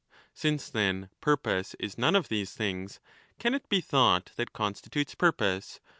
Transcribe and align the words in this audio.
Since, 0.33 0.71
then, 0.71 1.09
purpose 1.19 1.75
is 1.79 1.95
none 1.95 2.15
of 2.15 2.27
these 2.27 2.53
things, 2.53 2.99
can 3.37 3.53
it 3.53 3.69
be 3.69 3.81
thought 3.81 4.31
that 4.35 4.51
constitutes 4.51 5.13
purpose 5.13 5.79